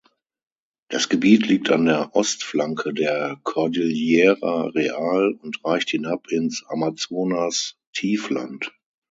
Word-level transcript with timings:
Das 0.89 1.09
Gebiet 1.09 1.45
liegt 1.47 1.69
an 1.69 1.85
der 1.85 2.15
Ostflanke 2.15 2.91
der 2.91 3.39
Cordillera 3.43 4.63
Real 4.73 5.33
und 5.43 5.63
reicht 5.63 5.91
hinab 5.91 6.27
ins 6.31 6.63
Amazonastiefland. 6.67 8.71